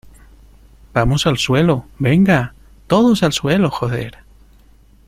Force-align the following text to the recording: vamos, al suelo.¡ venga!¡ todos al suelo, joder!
vamos, 0.93 1.27
al 1.27 1.37
suelo.¡ 1.37 1.85
venga!¡ 1.99 2.55
todos 2.87 3.21
al 3.21 3.33
suelo, 3.33 3.69
joder! 3.69 4.17